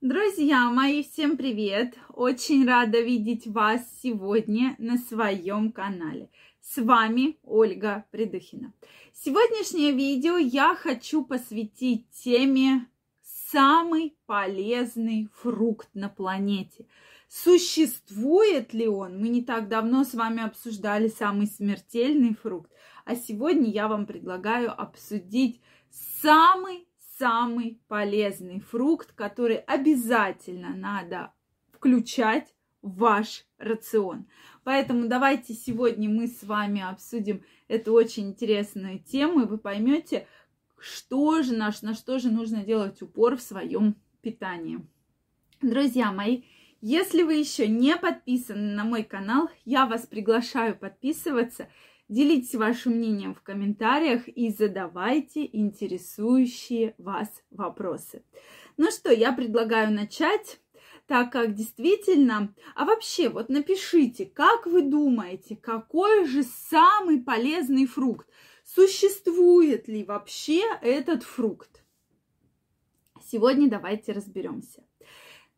[0.00, 1.96] Друзья мои, всем привет!
[2.10, 6.30] Очень рада видеть вас сегодня на своем канале.
[6.60, 8.72] С вами Ольга Придухина.
[9.12, 12.86] Сегодняшнее видео я хочу посвятить теме
[13.50, 16.86] самый полезный фрукт на планете.
[17.28, 19.18] Существует ли он?
[19.18, 22.70] Мы не так давно с вами обсуждали самый смертельный фрукт,
[23.04, 25.60] а сегодня я вам предлагаю обсудить
[26.22, 26.87] самый
[27.18, 31.32] самый полезный фрукт, который обязательно надо
[31.72, 34.26] включать в ваш рацион.
[34.64, 40.26] Поэтому давайте сегодня мы с вами обсудим эту очень интересную тему, и вы поймете,
[40.78, 44.86] что же наш, на что же нужно делать упор в своем питании.
[45.60, 46.42] Друзья мои,
[46.80, 51.68] если вы еще не подписаны на мой канал, я вас приглашаю подписываться–
[52.08, 58.24] Делитесь вашим мнением в комментариях и задавайте интересующие вас вопросы.
[58.78, 60.58] Ну что, я предлагаю начать,
[61.06, 62.54] так как действительно...
[62.74, 68.26] А вообще, вот напишите, как вы думаете, какой же самый полезный фрукт?
[68.64, 71.84] Существует ли вообще этот фрукт?
[73.22, 74.82] Сегодня давайте разберемся.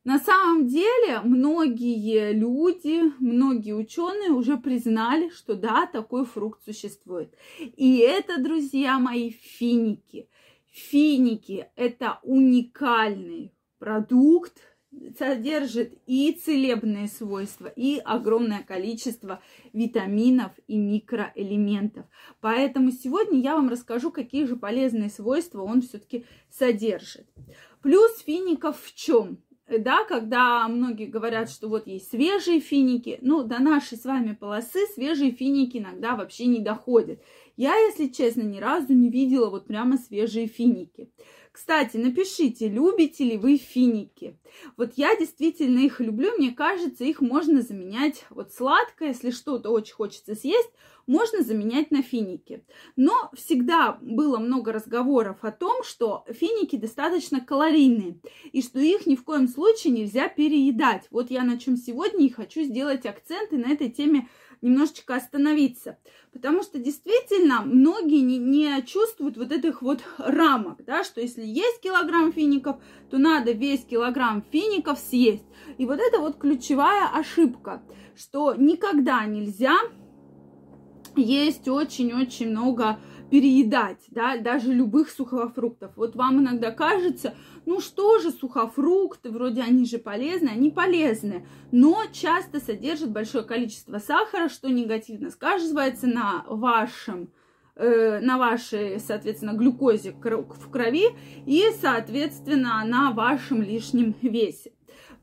[0.03, 7.35] На самом деле многие люди, многие ученые уже признали, что да, такой фрукт существует.
[7.59, 10.29] И это, друзья мои, финики.
[10.71, 14.55] Финики– это уникальный продукт,
[15.19, 22.07] содержит и целебные свойства, и огромное количество витаминов и микроэлементов.
[22.41, 27.29] Поэтому сегодня я вам расскажу, какие же полезные свойства он все-таки содержит.
[27.83, 29.43] Плюс фиников в чем?
[29.79, 34.87] Да, когда многие говорят, что вот есть свежие финики, ну, до нашей с вами полосы
[34.95, 37.23] свежие финики иногда вообще не доходят.
[37.57, 41.11] Я, если честно, ни разу не видела вот прямо свежие финики.
[41.53, 44.39] Кстати, напишите, любите ли вы финики.
[44.77, 49.95] Вот я действительно их люблю, мне кажется, их можно заменять, вот сладкое, если что-то очень
[49.95, 50.71] хочется съесть,
[51.07, 52.65] можно заменять на финики.
[52.95, 58.21] Но всегда было много разговоров о том, что финики достаточно калорийные
[58.53, 61.09] и что их ни в коем случае нельзя переедать.
[61.11, 64.29] Вот я на чем сегодня и хочу сделать акценты на этой теме
[64.63, 65.99] немножечко остановиться.
[66.33, 71.81] Потому что действительно многие не, не чувствуют вот этих вот рамок, да, что если есть
[71.81, 72.77] килограмм фиников,
[73.11, 75.45] то надо весь килограмм фиников съесть.
[75.79, 77.83] И вот это вот ключевая ошибка,
[78.17, 79.77] что никогда нельзя
[81.17, 82.99] есть очень-очень много
[83.31, 85.93] переедать, да, даже любых сухофруктов.
[85.97, 87.35] Вот вам иногда кажется,
[87.65, 93.99] ну что же сухофрукты, вроде они же полезны, они полезны, но часто содержат большое количество
[93.99, 97.31] сахара, что негативно сказывается на вашем
[97.81, 101.07] на вашей, соответственно, глюкозе в крови
[101.47, 104.73] и, соответственно, на вашем лишнем весе.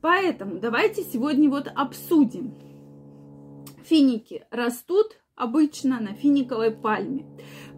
[0.00, 2.54] Поэтому давайте сегодня вот обсудим.
[3.84, 7.24] Финики растут обычно на финиковой пальме.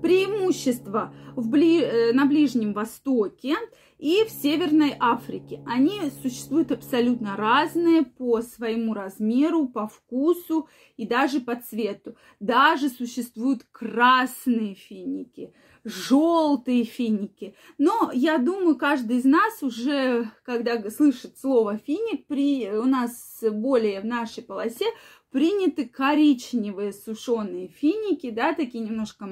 [0.02, 1.80] Преимущество в бли...
[1.82, 3.56] Э, на Ближнем Востоке
[4.00, 5.62] и в Северной Африке.
[5.66, 12.16] Они существуют абсолютно разные по своему размеру, по вкусу и даже по цвету.
[12.40, 15.52] Даже существуют красные финики,
[15.84, 17.54] желтые финики.
[17.76, 24.00] Но я думаю, каждый из нас уже, когда слышит слово финик, при, у нас более
[24.00, 24.86] в нашей полосе
[25.30, 29.26] приняты коричневые сушеные финики, да, такие немножко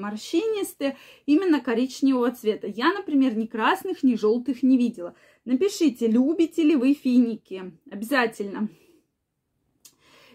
[0.59, 2.67] морщинистые, именно коричневого цвета.
[2.67, 5.15] Я, например, ни красных, ни желтых не видела.
[5.45, 7.71] Напишите, любите ли вы финики.
[7.89, 8.69] Обязательно.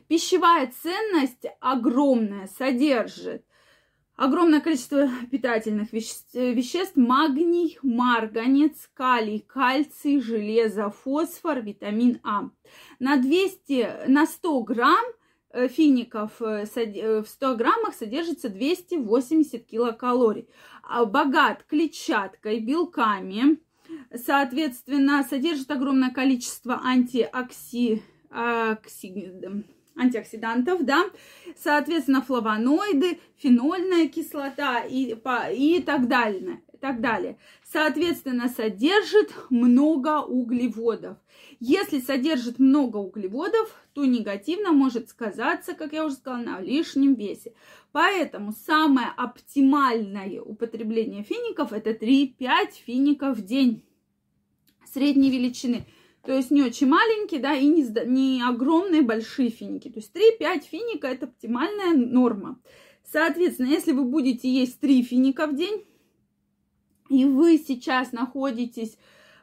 [0.08, 3.44] Пищевая ценность огромная, содержит
[4.16, 12.50] огромное количество питательных веществ, магний, марганец, калий, кальций, железо, фосфор, витамин А.
[12.98, 15.23] На 200, на 100 грамм Э,
[15.68, 20.48] фиников э, э, в 100 граммах содержится 280 килокалорий.
[20.82, 23.58] А богат клетчаткой, белками,
[24.14, 28.02] соответственно, содержит огромное количество антиокси...
[28.30, 29.32] окси...
[29.96, 31.04] антиоксидантов, да,
[31.56, 35.16] соответственно, флавоноиды, фенольная кислота и,
[35.54, 37.38] и так далее так далее.
[37.72, 41.16] Соответственно, содержит много углеводов.
[41.58, 47.54] Если содержит много углеводов, то негативно может сказаться, как я уже сказала, на лишнем весе.
[47.92, 53.82] Поэтому самое оптимальное употребление фиников это 3-5 фиников в день
[54.92, 55.86] средней величины.
[56.22, 59.88] То есть не очень маленькие, да, и не, не огромные большие финики.
[59.88, 62.60] То есть 3-5 финика это оптимальная норма.
[63.10, 65.82] Соответственно, если вы будете есть 3 финика в день,
[67.08, 68.96] и вы сейчас находитесь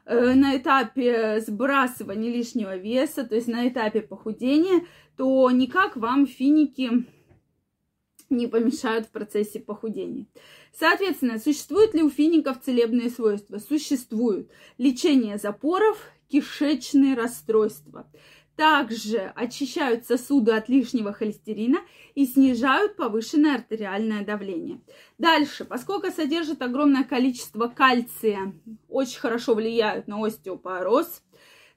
[0.04, 4.86] э, на этапе сбрасывания лишнего веса, то есть на этапе похудения,
[5.16, 7.06] то никак вам финики
[8.30, 10.26] не помешают в процессе похудения.
[10.72, 13.58] Соответственно, существуют ли у фиников целебные свойства?
[13.58, 14.50] Существуют.
[14.78, 15.98] Лечение запоров,
[16.28, 18.10] кишечные расстройства.
[18.56, 21.78] Также очищают сосуды от лишнего холестерина
[22.14, 24.80] и снижают повышенное артериальное давление.
[25.18, 28.52] Дальше, поскольку содержит огромное количество кальция,
[28.88, 31.22] очень хорошо влияют на остеопороз.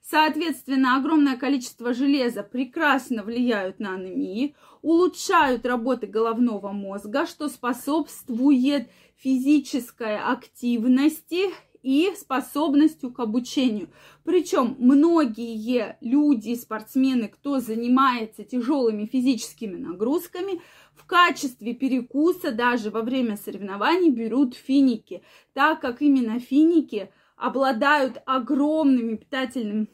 [0.02, 10.18] Соответственно, огромное количество железа прекрасно влияют на анемию, улучшают работы головного мозга, что способствует физической
[10.18, 11.46] активности
[11.86, 13.90] и способностью к обучению.
[14.24, 20.60] Причем многие люди, спортсмены, кто занимается тяжелыми физическими нагрузками,
[20.96, 25.22] в качестве перекуса даже во время соревнований берут финики,
[25.52, 29.86] так как именно финики обладают огромными питательными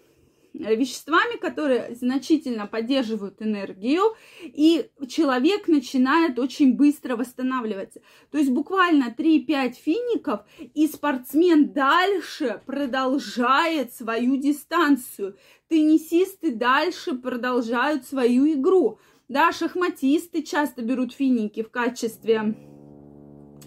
[0.53, 4.03] веществами, которые значительно поддерживают энергию,
[4.43, 8.01] и человек начинает очень быстро восстанавливаться.
[8.31, 15.37] То есть буквально 3-5 фиников, и спортсмен дальше продолжает свою дистанцию.
[15.69, 18.99] Теннисисты дальше продолжают свою игру.
[19.29, 22.55] Да, шахматисты часто берут финики в качестве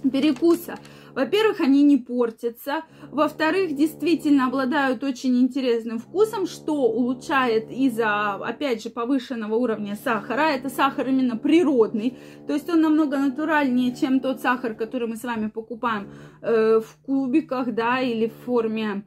[0.01, 0.77] перекуса.
[1.13, 2.83] Во-первых, они не портятся.
[3.11, 10.51] Во-вторых, действительно обладают очень интересным вкусом, что улучшает из-за, опять же, повышенного уровня сахара.
[10.51, 12.17] Это сахар именно природный.
[12.47, 16.09] То есть он намного натуральнее, чем тот сахар, который мы с вами покупаем
[16.41, 19.05] э, в кубиках, да, или в форме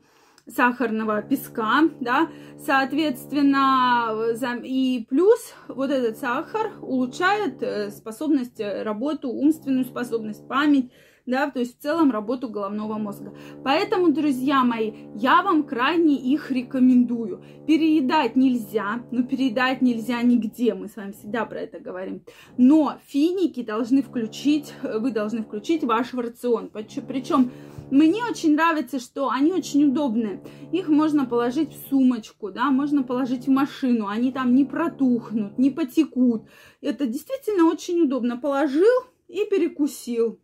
[0.48, 2.28] сахарного песка, да,
[2.58, 4.14] соответственно,
[4.62, 10.90] и плюс вот этот сахар улучшает э, способность э, работу, умственную способность, память,
[11.28, 13.34] да, то есть в целом работу головного мозга.
[13.62, 17.42] Поэтому, друзья мои, я вам крайне их рекомендую.
[17.66, 22.22] Переедать нельзя, но переедать нельзя нигде, мы с вами всегда про это говорим.
[22.56, 26.70] Но финики должны включить, вы должны включить в ваш рацион.
[26.70, 27.50] Причем
[27.90, 30.42] мне очень нравится, что они очень удобные.
[30.72, 34.06] Их можно положить в сумочку, да, можно положить в машину.
[34.06, 36.42] Они там не протухнут, не потекут.
[36.80, 38.36] Это действительно очень удобно.
[38.36, 38.92] Положил
[39.28, 40.38] и перекусил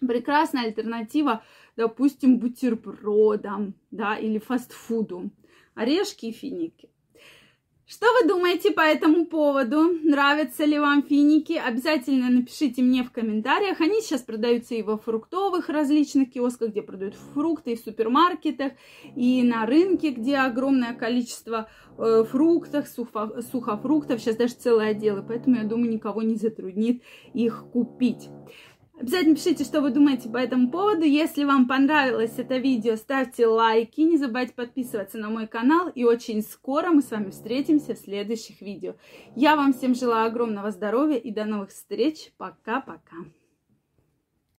[0.00, 1.42] прекрасная альтернатива,
[1.76, 5.30] допустим, бутербродам, да, или фастфуду.
[5.74, 6.90] Орешки и финики.
[7.90, 9.94] Что вы думаете по этому поводу?
[10.02, 11.54] Нравятся ли вам финики?
[11.54, 13.80] Обязательно напишите мне в комментариях.
[13.80, 18.72] Они сейчас продаются и во фруктовых различных киосках, где продают фрукты, и в супермаркетах,
[19.16, 24.20] и на рынке, где огромное количество э, фруктов, сухо, сухофруктов.
[24.20, 27.02] Сейчас даже целые отделы, поэтому я думаю, никого не затруднит
[27.32, 28.28] их купить.
[29.00, 31.04] Обязательно пишите, что вы думаете по этому поводу.
[31.04, 34.00] Если вам понравилось это видео, ставьте лайки.
[34.00, 35.88] Не забывайте подписываться на мой канал.
[35.94, 38.96] И очень скоро мы с вами встретимся в следующих видео.
[39.36, 42.32] Я вам всем желаю огромного здоровья и до новых встреч.
[42.38, 43.16] Пока-пока.